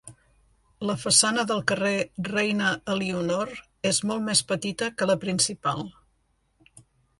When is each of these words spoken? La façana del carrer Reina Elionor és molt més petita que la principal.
La 0.89 0.93
façana 1.01 1.43
del 1.51 1.61
carrer 1.71 1.91
Reina 2.29 2.71
Elionor 2.95 3.53
és 3.91 4.01
molt 4.13 4.27
més 4.31 4.43
petita 4.55 4.91
que 4.97 5.11
la 5.13 5.19
principal. 5.27 5.89